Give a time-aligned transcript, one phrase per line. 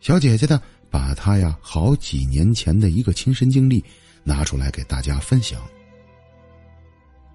[0.00, 3.84] 小姐姐呢，把她呀好几年前的一个亲身经历
[4.22, 5.60] 拿出来给大家分享。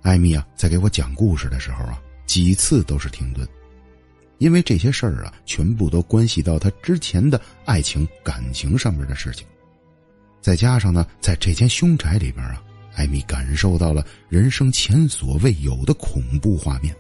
[0.01, 3.47] 艾米啊，在给我讲故事的时候啊，几次都是停顿，
[4.37, 9.45] 因为这些事儿啊，全部都关系到她之前的爱情、感情上面的事情。
[10.41, 12.61] 再加上呢，在这间凶宅里边啊，
[12.95, 16.95] 艾米感受到了人生前所未有的恐怖画面。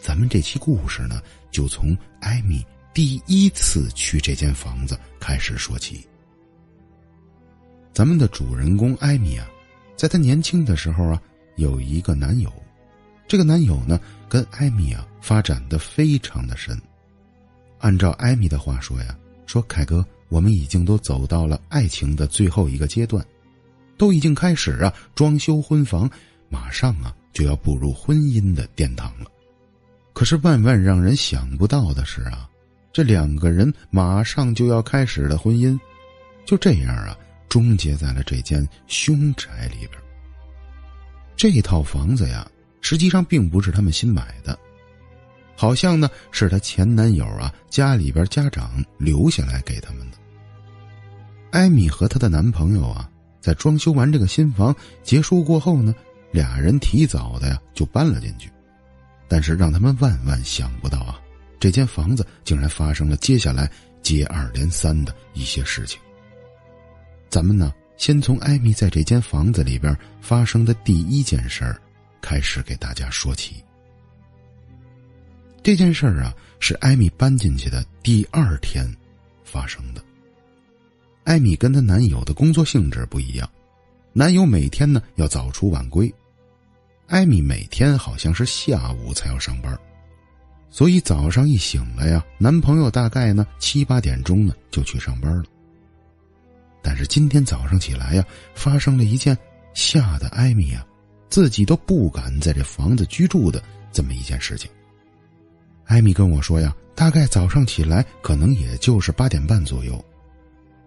[0.00, 1.20] 咱们这期故事呢，
[1.50, 2.64] 就从艾米
[2.94, 6.06] 第一次去这间房子开始说起。
[7.92, 9.46] 咱们的主人公艾米啊，
[9.96, 11.20] 在她年轻的时候啊。
[11.56, 12.50] 有一个男友，
[13.28, 16.80] 这个男友呢，跟艾米啊发展的非常的深。
[17.78, 23.22] 按照艾米的话说呀，说凯哥，我们已经都走到了爱情的最后一个阶段，
[23.98, 26.10] 都已经开始啊装修婚房，
[26.48, 29.30] 马上啊就要步入婚姻的殿堂了。
[30.14, 32.48] 可是万万让人想不到的是啊，
[32.92, 35.78] 这两个人马上就要开始的婚姻，
[36.44, 37.16] 就这样啊
[37.48, 39.90] 终结在了这间凶宅里边。
[41.34, 42.46] 这套房子呀，
[42.80, 44.58] 实际上并不是他们新买的，
[45.56, 50.18] 好像呢是她前男友啊家里边家长留下来给他们的。
[51.50, 53.08] 艾米和她的男朋友啊，
[53.40, 55.94] 在装修完这个新房结束过后呢，
[56.30, 58.50] 俩人提早的呀就搬了进去，
[59.28, 61.18] 但是让他们万万想不到啊，
[61.62, 63.70] 这间房子竟然发生了接下来
[64.02, 66.00] 接二连三的一些事情。
[67.28, 67.72] 咱们呢？
[67.96, 71.80] 先从艾米在这间房子里边发生的第一件事儿
[72.20, 73.62] 开始给大家说起。
[75.62, 78.84] 这件事儿啊，是艾米搬进去的第二天
[79.44, 80.02] 发生的。
[81.22, 83.48] 艾米跟她男友的工作性质不一样，
[84.12, 86.12] 男友每天呢要早出晚归，
[87.06, 89.78] 艾米每天好像是下午才要上班，
[90.72, 95.44] 所以早上一醒来呀，男朋友大概呢七八点钟呢就去上班了。
[96.80, 98.24] 但是今天早上起来呀，
[98.54, 99.36] 发生了一件
[99.74, 100.82] 吓得艾米啊，
[101.28, 103.62] 自己都不敢在这房子居住的
[103.92, 104.70] 这么一件事情。
[105.84, 110.02] 艾米跟我说呀，大概早上起来可能也就是八点半左右，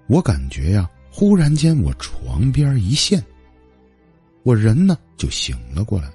[0.07, 3.23] 我感觉呀，忽然间我床边一现，
[4.41, 6.11] 我人呢就醒了过来。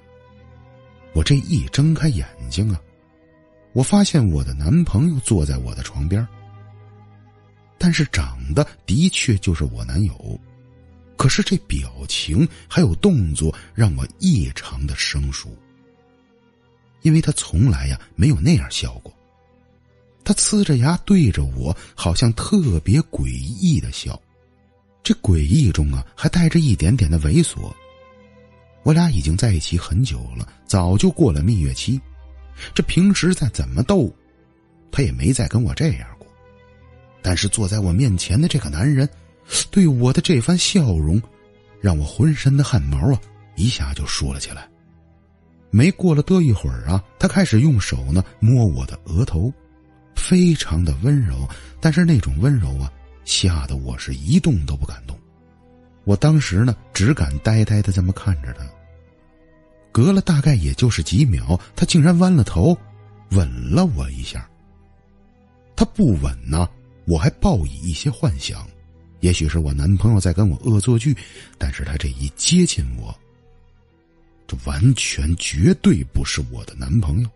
[1.13, 2.79] 我这一睁开眼睛啊，
[3.73, 6.25] 我发现我的男朋友坐在我的床边。
[7.77, 10.39] 但是长得的确就是我男友，
[11.17, 15.57] 可是这表情还有动作让我异常的生疏。
[17.01, 19.11] 因为他从来呀没有那样笑过，
[20.23, 24.21] 他呲着牙对着我，好像特别诡异的笑，
[25.01, 27.73] 这诡异中啊还带着一点点的猥琐。
[28.83, 31.99] 我俩已经在一起很久了，早就过了蜜月期，
[32.73, 34.13] 这平时再怎么逗，
[34.91, 36.27] 他也没再跟我这样过。
[37.21, 39.07] 但是坐在我面前的这个男人，
[39.69, 41.21] 对我的这番笑容，
[41.79, 43.21] 让我浑身的汗毛啊
[43.55, 44.67] 一下就竖了起来。
[45.69, 49.53] 没过了多一会儿啊，他开始用手呢摸我的额头，
[50.15, 51.47] 非常的温柔，
[51.79, 52.91] 但是那种温柔啊，
[53.23, 55.17] 吓得我是一动都不敢动。
[56.03, 58.65] 我当时呢，只敢呆呆的这么看着他。
[59.91, 62.77] 隔了大概也就是几秒，他竟然弯了头，
[63.31, 64.49] 吻了我一下。
[65.75, 66.69] 他不吻呢。
[67.05, 68.65] 我还抱以一些幻想，
[69.21, 71.17] 也许是我男朋友在跟我恶作剧，
[71.57, 73.13] 但是他这一接近我，
[74.47, 77.29] 这完全绝对不是我的男朋友，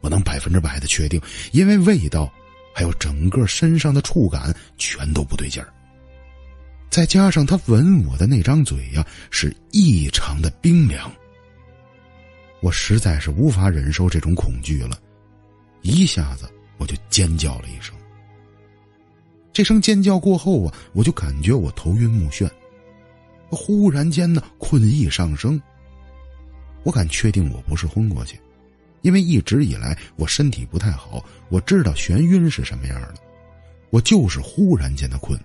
[0.00, 1.18] 我能百分之百的确定，
[1.52, 2.30] 因为味道，
[2.74, 5.72] 还有整个身上的触感全都不对劲儿。
[6.90, 11.10] 再加上他吻我的那张嘴呀，是异常的冰凉，
[12.64, 14.98] 我实在是无法忍受这种恐惧了，
[15.82, 17.94] 一下子我就尖叫了一声。
[19.52, 22.50] 这声尖叫过后啊，我就感觉我头晕目眩，
[23.50, 25.60] 忽然间呢，困意上升。
[26.84, 28.40] 我敢确定我不是昏过去，
[29.02, 33.16] 因为一直以来我身体不太好，我知道眩晕是什么样的。
[33.90, 35.38] 我就是忽然间的困，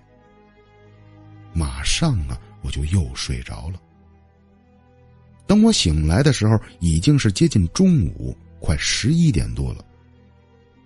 [1.52, 3.78] 马上啊，我就又睡着了。
[5.50, 9.84] 等我醒来的时候，已经是接近中午，快十一点多了。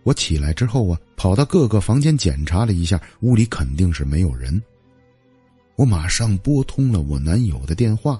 [0.04, 4.62] 我起来之后啊，跑到各个房间检查了一下，屋里肯定是没有人。
[5.76, 8.18] 我马上拨通了我男友的电话，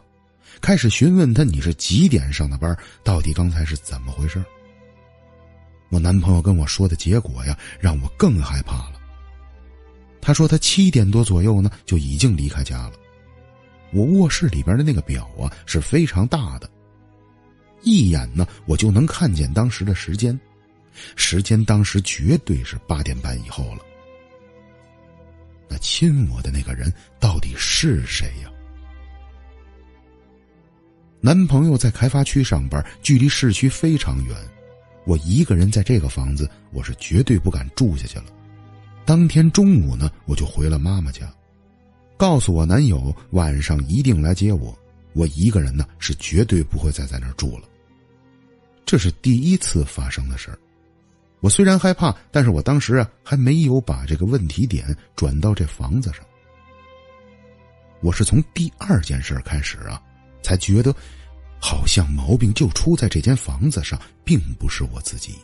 [0.60, 2.76] 开始询问他：“你是几点上的班？
[3.02, 4.44] 到底刚才是怎么回事？”
[5.88, 9.00] 我男朋友跟我说的结果呀，让我更害怕了。
[10.20, 12.92] 他说他七点多左右呢就已经离开家了。
[13.94, 16.68] 我卧室里边的那个表啊是非常大的，
[17.82, 20.38] 一眼呢我就能看见当时的时间。
[21.16, 23.80] 时间当时绝对是八点半以后了。
[25.68, 28.50] 那亲我的那个人到底是谁呀？
[31.20, 34.36] 男朋友在开发区上班，距离市区非常远。
[35.04, 38.26] 我一个人在这个房子，我是绝对不敢住下去了。
[39.04, 41.32] 当天中午呢，我就回了妈妈家，
[42.16, 44.76] 告诉我男友晚上一定来接我。
[45.12, 47.68] 我一个人呢，是绝对不会再在那儿住了。
[48.84, 50.58] 这是第一次发生的事儿。
[51.40, 56.24] 我虽然害怕，但是我当时啊，还没有把这个问题点转到这房子上。
[58.00, 60.02] 我是从第二件事开始啊。
[60.42, 60.94] 才觉得，
[61.58, 65.36] 好像毛病就出在这间房子上，并不是我自己。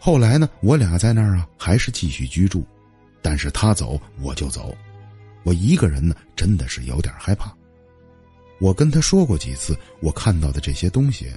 [0.00, 2.66] 后来呢，我俩在那儿啊，还是继续居住，
[3.22, 4.76] 但是他走我就走，
[5.44, 7.54] 我一个人呢，真的是有点害怕。
[8.60, 11.30] 我跟他说过几次我看到的这些东西，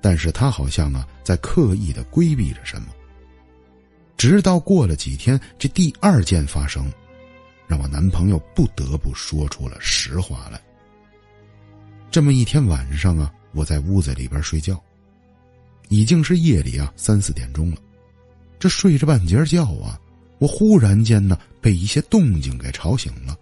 [0.00, 2.88] 但是他好像啊，在刻意的规避着什么。
[4.16, 6.92] 直到过了几天，这第二件发生，
[7.66, 10.60] 让我男朋友不得不说出了实话来。
[12.10, 14.80] 这么一天晚上啊，我在屋子里边睡觉，
[15.88, 17.78] 已经是夜里啊三四点钟了。
[18.58, 19.98] 这睡着半截觉啊，
[20.38, 23.36] 我忽然间呢被一些动静给吵醒了。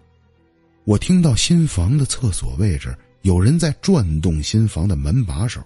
[0.85, 5.61] 我听到新房的厕所位置有人在转动新房的门把手。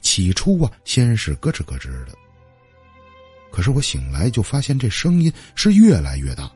[0.00, 2.12] 起初啊，先是咯吱咯吱的，
[3.52, 6.50] 可是我醒来就发现这声音是越来越大，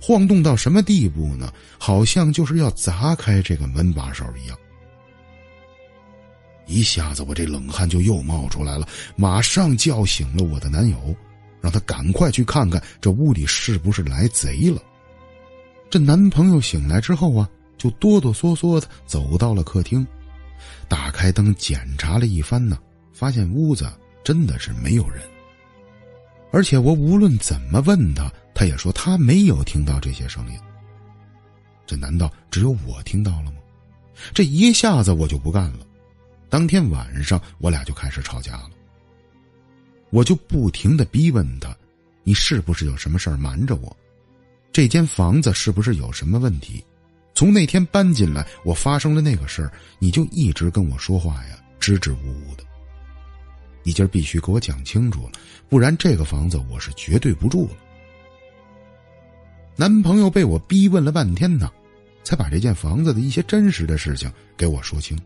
[0.00, 1.52] 晃动到什么地步呢？
[1.78, 4.56] 好像就是要砸开这个门把手一样。
[6.66, 11.14] 一下子，我这冷汗就又冒出来了，马上叫醒了我的男友，
[11.60, 14.80] 让他赶快去看看这屋里是不是来贼了。
[15.88, 20.06] 这男朋友醒来之后啊，就哆哆嗦嗦的走到了客厅，
[20.88, 22.78] 打开灯检查了一番呢，
[23.12, 23.92] 发现屋子
[24.22, 25.22] 真的是没有人。
[26.52, 30.58] 而且我无论怎么问他，他也说他没有听到这些声音。
[31.86, 33.58] 这难道只有我听到了吗？
[34.34, 35.86] 这一下子我就不干了。
[36.48, 38.70] 当天晚上，我俩就开始吵架了。
[40.10, 41.74] 我就不停的逼问他
[42.22, 43.96] ：“你是不是有什么事儿瞒着我？
[44.72, 46.84] 这间房子是不是有什么问题？
[47.34, 52.16] 从那天搬进来，我发生了那个事儿，你就一直跟我说话呀，支支吾
[52.46, 52.64] 吾的。
[53.82, 55.32] 你今儿必须给我讲清楚了，
[55.68, 57.76] 不然这个房子我是绝对不住了。”
[59.76, 61.70] 男朋友被我逼问了半天呢，
[62.22, 65.18] 才把这间房子的一些真实的事情给我说清。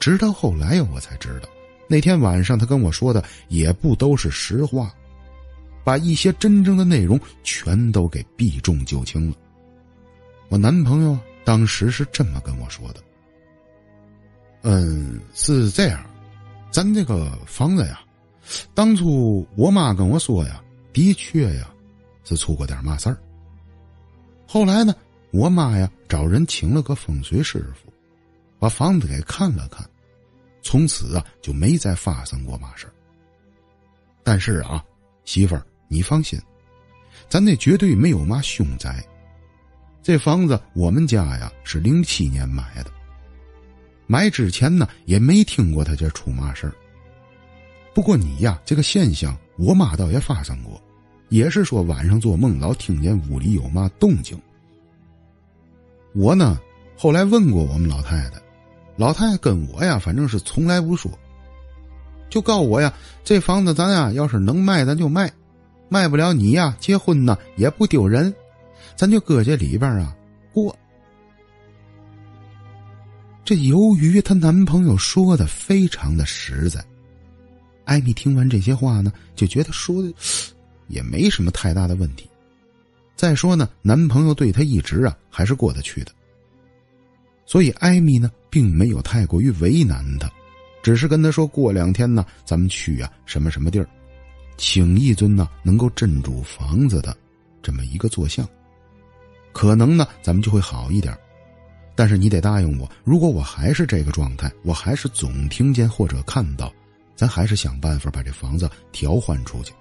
[0.00, 1.48] 直到后来，我才知道，
[1.92, 4.94] 那天晚上他跟我说的也不都是实话，
[5.84, 9.36] 把一些真正的内容全都给避重就轻了。
[10.48, 13.00] 我男朋友当时是这么跟我说的
[14.64, 16.02] ：“嗯，是这样，
[16.70, 18.00] 咱这个房子呀，
[18.72, 20.64] 当初我妈跟我说呀，
[20.94, 21.70] 的确呀，
[22.24, 23.18] 是出过点嘛事儿。
[24.46, 24.94] 后来呢，
[25.30, 27.92] 我妈呀找人请了个风水师傅，
[28.58, 29.86] 把房子给看了看。”
[30.62, 32.92] 从此啊，就没再发生过嘛事儿
[34.22, 34.82] 但是啊，
[35.24, 36.40] 媳妇儿，你放心，
[37.28, 39.04] 咱那绝对没有嘛凶宅。
[40.02, 42.90] 这房子我们家呀是零七年买的，
[44.06, 46.72] 买之前呢也没听过他这出嘛事儿。
[47.94, 50.82] 不过你呀，这个现象我妈倒也发生过，
[51.28, 54.40] 也是说晚上做梦老听见屋里有嘛动静。
[56.14, 56.60] 我呢，
[56.96, 58.41] 后来问过我们老太太。
[58.96, 61.10] 老太太跟我呀，反正是从来不说，
[62.28, 62.92] 就告我呀，
[63.24, 65.28] 这房子咱呀要是能卖，咱就卖；
[65.88, 68.32] 卖不了，你呀结婚呢也不丢人，
[68.94, 70.14] 咱就搁这里边啊
[70.52, 70.76] 过。
[73.44, 76.84] 这由于她男朋友说的非常的实在，
[77.84, 80.12] 艾米听完这些话呢，就觉得说的
[80.86, 82.28] 也没什么太大的问题。
[83.16, 86.12] 再说呢，男朋友对她一直啊还是过得去的。
[87.52, 90.26] 所以艾米呢，并没有太过于为难他，
[90.82, 93.86] 只是跟他说过两天呢，咱们去啊什么什么地儿，
[94.56, 97.14] 请一尊呢能够镇住房子的
[97.62, 98.48] 这么一个坐像，
[99.52, 101.14] 可能呢咱们就会好一点。
[101.94, 106.72] 但是你得答应我，如果我还是这个状态，我还是总听见或者看到，
[107.14, 109.74] 咱还是想办法把这房子调换出去。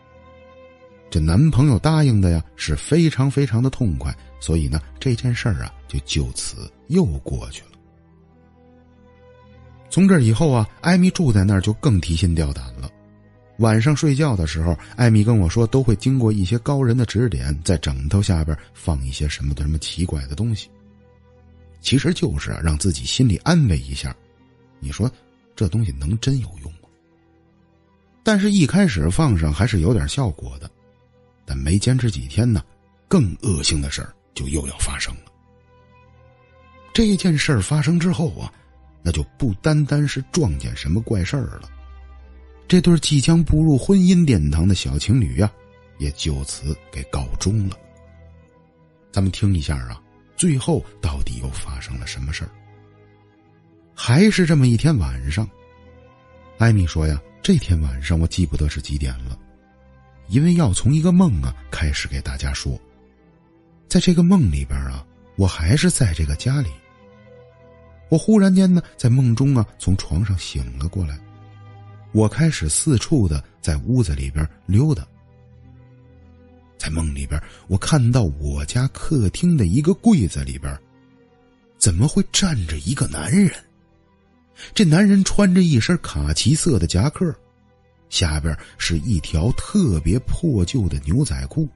[1.11, 4.15] 这男朋友答应的呀，是非常非常的痛快。
[4.39, 7.67] 所以呢，这件事儿啊，就就此又过去了。
[9.89, 12.89] 从这以后啊，艾米住在那儿就更提心吊胆了。
[13.57, 20.69] 晚上睡觉的时候，艾米跟我说，都会经过一些高人的指点，在枕头下边放一些什么的什么奇怪的东西。
[21.81, 24.15] 其实就是让自己心里安慰一下。
[24.79, 25.11] 你说
[25.55, 26.87] 这东西能真有用吗？
[28.23, 30.71] 但是，一开始放上还是有点效果的。
[31.45, 32.63] 但没坚持几天呢，
[33.07, 35.31] 更恶性的事儿就又要发生了。
[36.93, 38.51] 这件事儿发生之后啊，
[39.03, 41.69] 那就不单单是撞见什么怪事儿了。
[42.67, 45.51] 这对即将步入婚姻殿堂的小情侣呀，
[45.97, 47.77] 也就此给告终了。
[49.11, 50.01] 咱们听一下啊，
[50.37, 52.51] 最后到底又发生了什么事儿？
[53.93, 55.47] 还是这么一天晚上，
[56.57, 59.37] 艾米说呀，这天晚上我记不得是几点了，
[60.31, 62.79] 因为要从一个梦啊开始给大家说。
[63.89, 66.69] 在这个梦里边啊，我还是在这个家里。
[68.07, 71.19] 我忽然间呢，在梦中啊，从床上醒了过来。
[72.13, 75.05] 我开始四处的在屋子里边溜达，
[76.77, 80.77] 在梦里边，我看到我家客厅的一个柜子里边，
[81.77, 83.51] 怎么会站着一个男人？
[84.73, 87.33] 这男人穿着一身卡其色的夹克，
[88.11, 91.67] 下边是一条特别破旧的牛仔裤，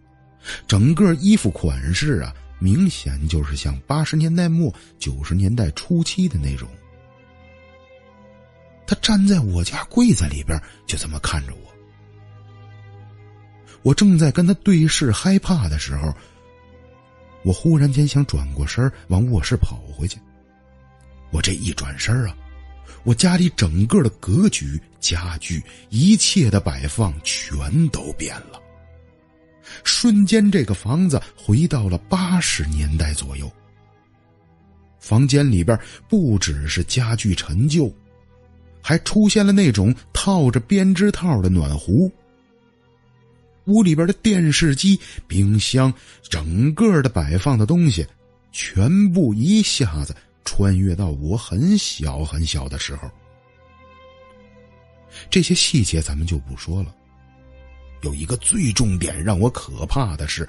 [0.68, 6.70] 整个衣服款式啊，明显就是像八十年代末九十年代初期的那种。
[8.86, 11.74] 他站在我家柜子里边，就这么看着我。
[13.82, 16.14] 我正在跟他对视，害怕的时候，
[17.44, 20.20] 我忽然间想转过身往卧室跑回去。
[21.32, 22.36] 我这一转身啊，
[23.06, 28.62] 我家里整个的格局、家具、一切的摆放全都变了。
[29.84, 33.50] 瞬间，这个房子回到了八十年代左右。
[35.00, 37.90] 房间里边不只是家具陈旧。
[38.88, 42.12] 还出现了那种套着编织套的暖壶。
[43.66, 45.92] 屋里边的电视机、冰箱，
[46.30, 48.06] 整个的摆放的东西，
[48.52, 53.10] 全部一下子穿越到我很小很小的时候。
[55.30, 56.96] 这些细节咱们就不说了。
[58.02, 60.48] 有一个最重点让我可怕的是，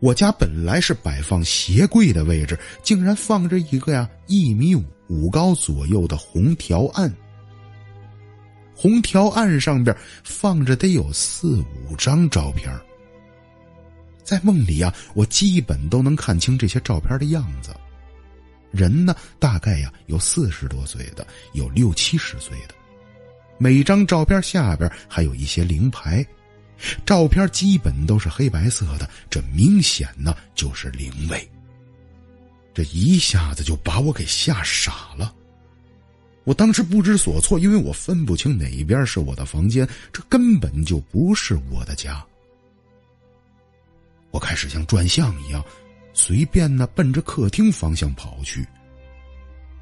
[0.00, 7.12] 我家本来是摆放鞋柜的位置，竟然放着一个呀一米五五高左右的红条案。
[8.74, 12.72] 红条案上边放着得有四五张照片
[14.22, 17.74] 在梦里啊，我基本都能看清这些照片的样子。
[18.70, 22.74] 人呢，大概呀有四十多岁的，有六七十岁的。
[23.58, 26.24] 每张照片下边还有一些灵牌，
[27.04, 31.50] 照片基本都是黑白色的，这明显呢就是灵位。
[32.72, 35.34] 这一下子就把我给吓傻了。
[36.44, 42.24] 我当时不知所措，因为我分不清哪边是我的房间，这根本就不是我的家。
[44.30, 45.64] 我开始像转向一样，
[46.20, 48.66] 随便呢奔着客厅方向跑去。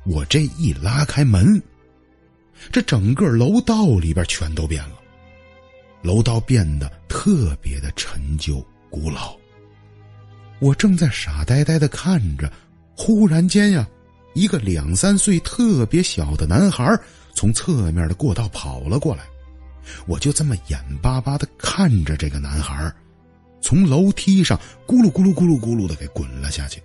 [0.05, 1.61] 我这一拉开门，
[2.71, 4.97] 这整个楼道里边全都变了，
[6.03, 9.35] 楼道变得特别的陈旧古老。
[10.59, 12.53] 我正在傻呆呆的看着，
[12.95, 13.89] 忽然间呀。
[14.35, 16.95] 一个两三岁特别小的男孩
[17.33, 19.25] 从侧面的过道跑了过来，
[20.07, 22.95] 我就这么眼巴巴的看着这个男孩
[23.67, 24.57] 从楼梯上
[24.87, 26.81] 咕噜咕噜咕噜咕噜的给滚了下去。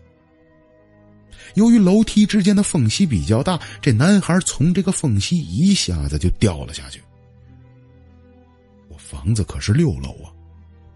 [1.54, 7.00] 由于楼梯之间的缝隙比较大，这男孩从这个缝隙一下子就掉了下去。
[8.88, 10.34] 我房子可是六楼啊，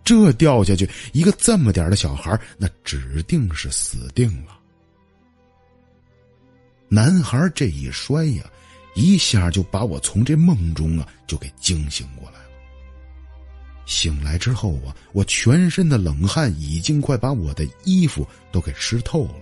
[0.04, 4.58] 这掉下去，一个这么点的小孩那指定是死定了。
[6.90, 8.44] 男孩这一摔呀，
[8.96, 12.40] 一下就把我从这梦中啊就给惊醒过来。
[13.86, 19.36] 醒来之后啊，我全身的冷汗已经快把我的衣服都给湿透了。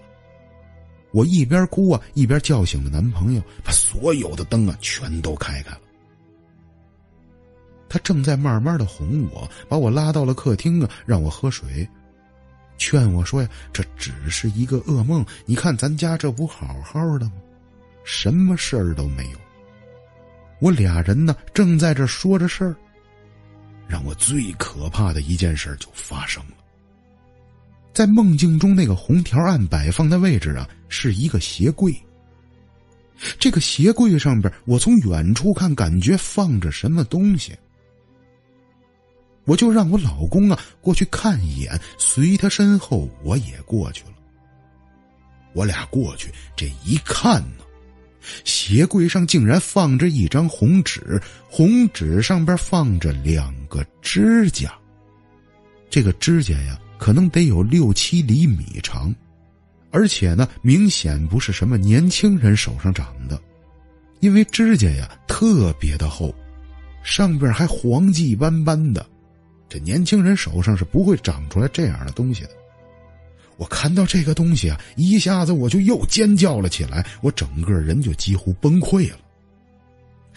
[1.12, 5.82] 我一边哭啊，一边叫醒了男朋友，把所有的灯啊全都开开了。
[7.88, 11.88] 他正在慢慢的哄我，把我拉到了客厅啊，让我喝水。
[12.78, 15.24] 劝我说呀，这只是一个噩梦。
[15.46, 17.34] 你看咱家这不好好的吗？
[18.04, 19.38] 什么事儿都没有。
[20.60, 22.76] 我俩人呢，正在这说着事儿，
[23.88, 26.56] 让我最可怕的一件事就发生了。
[27.94, 31.96] 在梦境中，那个红条案摆放的位置啊，是一个鞋柜。
[33.38, 37.56] 这个鞋柜上边，我从远处看，感觉放着什么东西。
[39.46, 44.14] 我就让我老公啊过去看一眼，随他身后我也过去了。
[45.54, 47.64] 我俩过去，这一看呢，
[48.44, 54.74] 鞋柜上竟然放着一张红纸，红纸上边放着两个指甲。
[55.90, 59.14] 这个指甲呀，可能得有六七厘米长，
[59.92, 63.40] 而且呢，明显不是什么年轻人手上长的，
[64.22, 66.34] 因为指甲呀特别的厚，
[67.04, 69.06] 上边还黄迹斑斑的。
[69.70, 72.52] 这年轻人手上是不会长出来这样的东西的。
[73.58, 79.18] 我看到这个东西啊，一下子我就又尖叫了起来，我整个人就几乎崩溃了。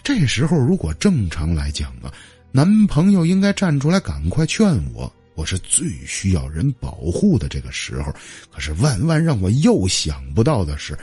[0.03, 2.13] 这时候如果正常来讲啊，
[2.51, 8.13] 男朋友应该站出来赶快劝我，我是最需要人保护的这个时候。
[8.51, 10.97] 可是万万让我又想不到的是，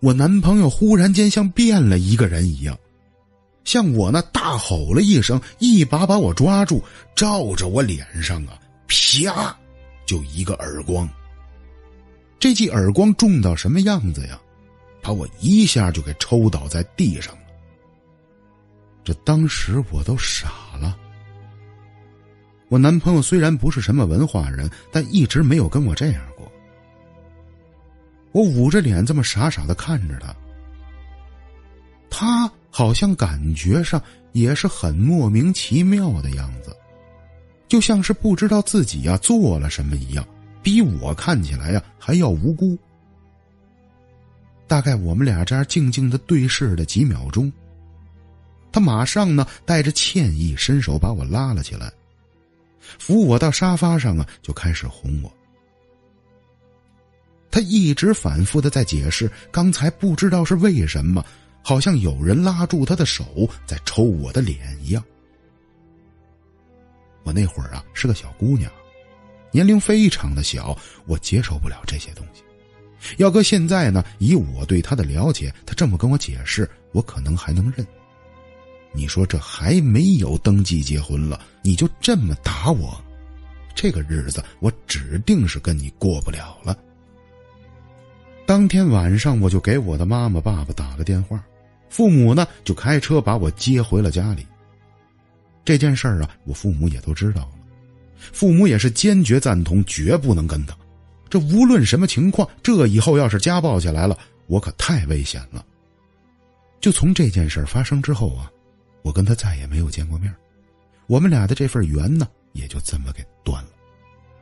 [0.00, 2.76] 我男朋友忽然间像变了一个人一样，
[3.64, 6.82] 向我那大吼了一声，一把把我抓住，
[7.14, 8.58] 照着我脸上啊，
[8.88, 9.56] 啪，
[10.06, 11.08] 就一个耳光。
[12.44, 14.38] 这记耳光重到什么样子呀？
[15.00, 17.40] 把我一下就给抽倒在地上了。
[19.02, 20.94] 这当时我都傻了。
[22.68, 26.46] 我男朋友虽然不是什么文化人，但一直没有跟我这样过。
[28.32, 30.36] 我捂着脸这么傻傻的看着他，
[32.10, 33.98] 他好像感觉上
[34.32, 36.76] 也是很莫名其妙的样子，
[37.68, 40.22] 就像是不知道自己呀做了什么一样。
[40.64, 42.76] 比我看起来呀还要无辜。
[44.66, 47.52] 大概我们俩这样静静的对视了几秒钟，
[48.72, 51.92] 他马上呢带着歉意伸手把我拉了起来，
[52.98, 55.30] 扶我到沙发上啊，就开始哄我。
[57.50, 61.24] 他一直反复的在解释，刚才不知道是为什么，
[61.62, 65.04] 好像有人拉住他的手在抽我的脸一样。
[67.22, 68.72] 我那会儿啊是个小姑娘。
[69.54, 72.42] 年龄非常的小，我接受不了这些东西。
[73.18, 77.86] 要搁现在呢，以我对他的了解，他这么跟我解释，我可能还能认。
[78.92, 83.00] 你说这还没有登记结婚了，你就这么打我，
[83.76, 86.76] 这个日子我指定是跟你过不了了。
[88.44, 91.40] 当天晚上，我就给我的妈妈、爸爸打了电话，
[91.88, 94.44] 父母呢就开车把我接回了家里。
[95.64, 97.48] 这件事儿啊，我父母也都知道。
[98.16, 100.76] 父母也是坚决赞同，绝不能跟他。
[101.28, 105.64] 这无论什么情况，这以后要是家暴起来了，我可太危险了。
[106.80, 108.50] 就从这件事发生之后啊，
[109.02, 110.32] 我跟他再也没有见过面，
[111.06, 113.70] 我们俩的这份缘呢，也就这么给断了。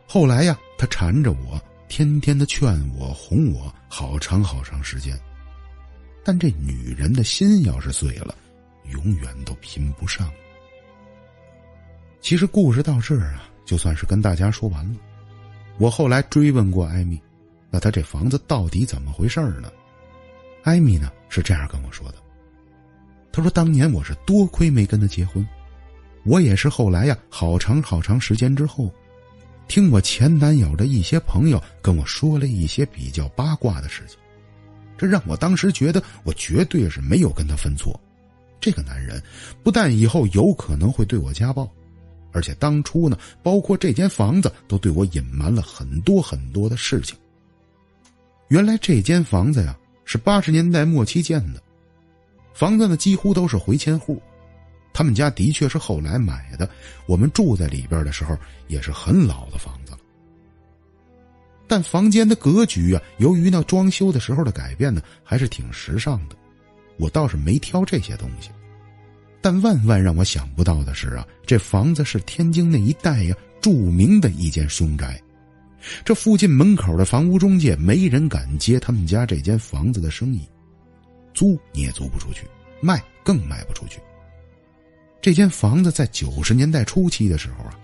[0.06, 5.18] 后来呀，他缠着我，天天的劝我、哄我，好长好长时间。
[6.24, 8.34] 但这女人的心要是碎了，
[8.90, 10.30] 永远都拼不上。
[12.20, 13.48] 其实故事到这儿啊。
[13.64, 14.98] 就算是跟大家说完了，
[15.78, 17.20] 我后来追问过艾米，
[17.70, 19.70] 那他这房子到底怎么回事呢？
[20.62, 22.18] 艾米呢是这样跟我说的，
[23.32, 25.46] 他说当年我是多亏没跟他结婚，
[26.24, 28.92] 我也是后来呀好长好长时间之后，
[29.68, 34.18] 听我前男友的一些朋友跟我说了一些比较八卦的事情，
[34.98, 37.98] 这让我当时觉得我绝对是没有跟他分错，
[38.60, 39.22] 这个男人
[39.62, 41.68] 不但以后有可能会对我家暴。
[42.32, 47.16] 而且当初呢，包括这间房子都对我隐瞒了很多很多的事情。
[48.48, 51.62] 原来这间房子呀是八十年代末期建的，
[52.52, 54.20] 房子呢几乎都是回迁户，
[54.92, 56.68] 他们家的确是后来买的。
[57.06, 58.36] 我们住在里边的时候
[58.68, 59.98] 也是很老的房子了，
[61.66, 66.36] 但房间的格局啊，由于那装修的时候的改变呢，还是挺时尚的。
[66.98, 68.50] 我倒是没挑这些东西。
[69.42, 75.20] 但万万让我想不到的是啊，这房子是天津那一带呀著名的一间凶宅，
[76.04, 80.48] 这附近门口的房屋中介没人敢接他们家这间房子的生意，
[81.34, 82.46] 租你也租不出去，
[82.80, 84.00] 卖更卖不出去。
[85.20, 87.76] 这间房子在九十年代初期的时候啊，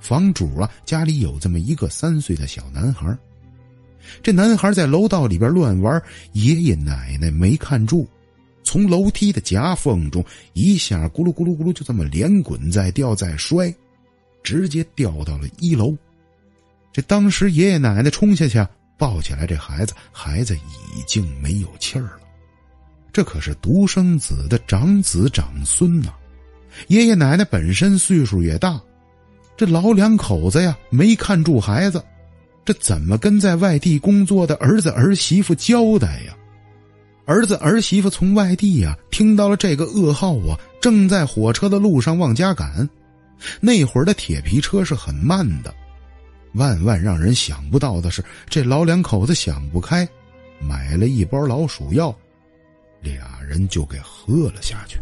[0.00, 3.16] 房主啊家里有这么一个三岁的小男孩，
[4.22, 8.08] 这男孩在楼道里边乱玩，爷爷奶奶没看住。
[8.62, 13.74] 从楼梯的夹缝中一下咕噜咕噜咕噜，就这么连滚再掉再摔，
[14.42, 15.96] 直接掉到了一楼。
[16.92, 18.64] 这当时爷爷奶奶冲下去
[18.98, 22.18] 抱起来这孩子，孩子已经没有气儿了。
[23.12, 26.12] 这可是独生子的长子长孙呐，
[26.88, 28.80] 爷爷奶奶本身岁数也大，
[29.56, 32.04] 这老两口子呀没看住孩子，
[32.64, 36.36] 这怎么跟在外地工作的儿子儿媳妇交代呀？
[37.26, 42.88] 儿子儿媳妇从外地呀听到了这个噩耗啊，正在火车的路上往家赶。
[43.60, 45.74] 那会儿的铁皮车是很慢的，
[46.54, 50.06] 万万让人想不到的是，这老两口子想不开，
[50.58, 52.14] 买了一包老鼠药，
[53.00, 54.98] 俩人就给喝了下去。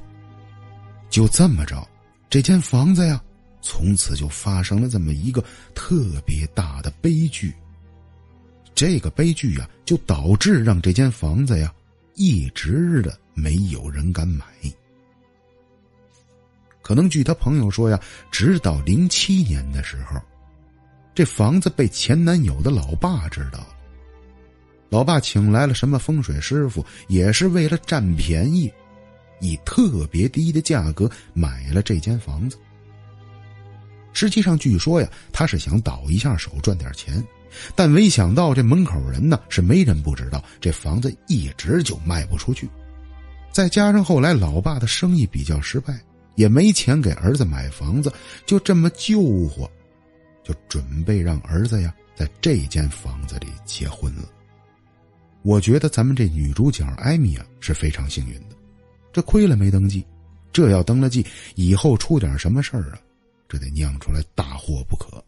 [1.11, 1.89] 就这么着，
[2.29, 3.21] 这间房子呀，
[3.63, 5.43] 从此就发生了这么一个
[5.75, 7.53] 特别大的悲剧。
[8.75, 11.73] 这个悲剧呀，就导致让这间房子呀。
[12.19, 14.45] 一直的没有人敢买，
[16.83, 18.01] 可能据他朋友说呀，
[18.33, 20.21] 直到零七年的时候，
[21.15, 23.69] 这房子被前男友的老爸知道了。
[24.89, 28.69] 老爸请来了什么风水师傅，也是为了占便宜，
[29.41, 32.59] 以特别低的价格买了这间房子。
[34.13, 37.25] 实际上，据说呀，他是想倒一下手赚点钱，
[37.75, 42.69] 但没想到这门口人呢是没人不知道，这房子一直就卖不出去。
[43.53, 45.99] 再加上后来老爸的生意比较失败。
[46.39, 48.13] 也没钱给儿子买房子，
[48.47, 49.69] 就这么救活，
[50.45, 54.23] 就准备让儿子呀在这间房子里结婚了。
[55.43, 58.55] 我觉得咱们这女主角艾米啊是非常幸运的，
[59.13, 60.07] 这亏了没登记，
[60.53, 63.01] 这要登了记，以后出点什么事儿啊，
[63.49, 65.21] 这得酿出来大祸不可。